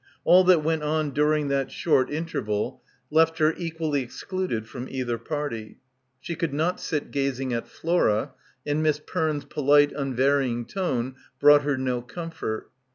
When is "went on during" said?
0.63-1.47